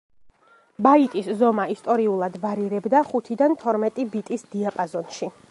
[0.85, 5.33] ბაიტის ზომა ისტორიულად ვარირებდა ხუთიდან თორმეტი ბიტის დიაპაზონში.